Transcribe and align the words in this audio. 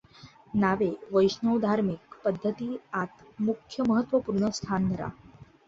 नावे 0.53 0.87
वैष्णव 1.11 1.59
धार्मिक 1.59 2.15
पद्धती 2.25 2.75
आत 2.93 3.23
मुख्य 3.41 3.83
महत्त्वपुर्ण 3.83 4.49
स्थान 4.51 4.89
धरा. 4.89 5.09